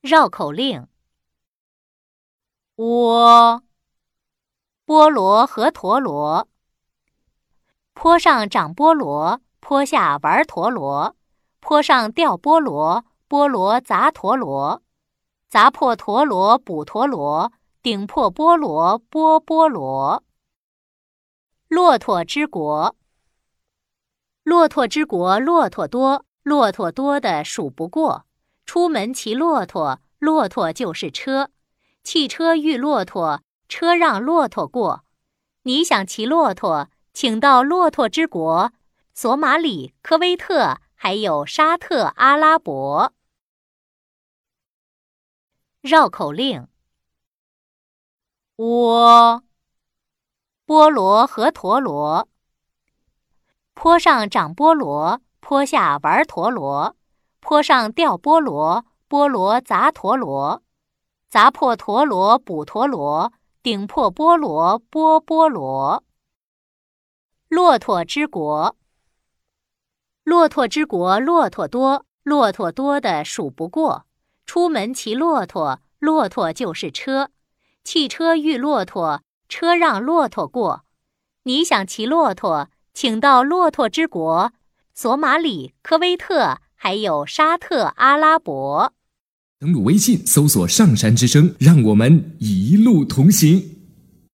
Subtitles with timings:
[0.00, 0.86] 绕口令：
[2.76, 3.62] 我，
[4.86, 6.48] 菠萝和陀螺。
[7.94, 11.16] 坡上长菠萝，坡下玩陀螺。
[11.58, 14.84] 坡上掉菠萝，菠萝砸陀螺，
[15.48, 17.52] 砸破陀螺补陀螺，
[17.82, 20.22] 顶破菠萝剥菠萝。
[21.66, 22.94] 骆驼之国，
[24.44, 28.27] 骆驼之国，骆驼多，骆驼多的数不过。
[28.68, 31.48] 出门骑骆驼，骆驼就是车。
[32.04, 35.06] 汽车遇骆驼，车让骆驼过。
[35.62, 38.70] 你想骑骆驼，请到骆驼之国，
[39.14, 43.14] 索马里、科威特，还有沙特阿拉伯。
[45.80, 46.68] 绕口令：
[48.56, 49.42] 窝。
[50.66, 52.28] 菠萝和陀螺，
[53.72, 56.97] 坡上长菠萝，坡下玩陀螺。
[57.48, 60.62] 坡上掉菠萝，菠萝砸陀螺，
[61.30, 63.32] 砸破陀螺补陀螺，
[63.62, 66.04] 顶破菠萝剥菠萝。
[67.48, 68.76] 骆驼之国，
[70.24, 74.04] 骆驼之国，骆驼多，骆驼多的数不过。
[74.44, 77.30] 出门骑骆驼，骆驼就是车。
[77.82, 79.22] 汽车遇骆驼。
[79.48, 80.84] 车让骆驼过，
[81.44, 84.52] 你想骑骆驼，请到骆驼之国，
[84.92, 88.94] 索马里、科威特，还有沙特阿拉伯。
[89.58, 93.77] 登录微信，搜索“上山之声”，让我们一路同行。